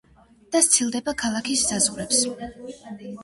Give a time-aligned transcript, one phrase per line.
[0.53, 2.25] და სცილდება ქალაქის საზღვრებს.